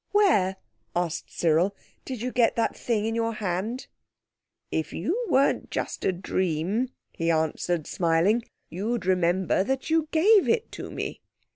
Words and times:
"Where," 0.09 0.55
asked 0.95 1.31
Cyril, 1.31 1.75
"did 2.05 2.23
you 2.23 2.31
get 2.31 2.55
that 2.55 2.75
thing 2.75 3.05
in 3.05 3.13
your 3.13 3.35
hand?" 3.35 3.85
"If 4.71 4.93
you 4.93 5.27
weren't 5.29 5.69
just 5.69 6.03
a 6.03 6.11
dream," 6.11 6.89
he 7.11 7.29
answered, 7.29 7.85
smiling, 7.85 8.41
you'd 8.67 9.05
remember 9.05 9.63
that 9.63 9.91
you 9.91 10.07
gave 10.11 10.49
it 10.49 10.71
to 10.71 10.89
me." 10.89 11.21